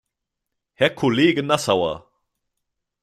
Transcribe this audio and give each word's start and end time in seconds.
Herr 0.73 0.89
Kollege 0.89 1.43
Nassauer! 1.43 2.09